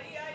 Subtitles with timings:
[0.00, 0.29] María